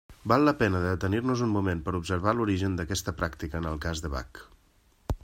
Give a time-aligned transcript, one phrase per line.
[0.31, 4.03] Val la pena de detenir-nos un moment per observar l'origen d'aquesta pràctica en el cas
[4.07, 4.43] de Bach.